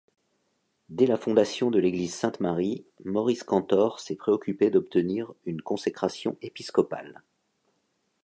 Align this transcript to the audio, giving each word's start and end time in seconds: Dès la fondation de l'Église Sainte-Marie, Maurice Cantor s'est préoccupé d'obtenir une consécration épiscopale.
Dès 0.89 1.05
la 1.05 1.15
fondation 1.15 1.69
de 1.69 1.77
l'Église 1.77 2.15
Sainte-Marie, 2.15 2.87
Maurice 3.05 3.43
Cantor 3.43 3.99
s'est 3.99 4.15
préoccupé 4.15 4.71
d'obtenir 4.71 5.31
une 5.45 5.61
consécration 5.61 6.37
épiscopale. 6.41 7.21